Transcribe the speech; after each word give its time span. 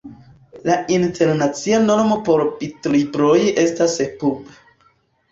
La 0.67 0.75
internacia 0.93 1.81
normo 1.83 2.17
por 2.29 2.43
bitlibroj 2.61 3.35
estas 3.65 3.99
ePub. 4.07 4.57